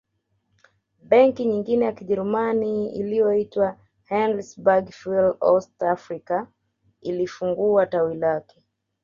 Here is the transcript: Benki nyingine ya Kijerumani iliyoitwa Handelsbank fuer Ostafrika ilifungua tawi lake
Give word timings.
Benki 1.03 1.45
nyingine 1.45 1.85
ya 1.85 1.91
Kijerumani 1.91 2.89
iliyoitwa 2.95 3.77
Handelsbank 4.05 4.89
fuer 4.91 5.35
Ostafrika 5.39 6.47
ilifungua 7.01 7.85
tawi 7.85 8.15
lake 8.17 8.63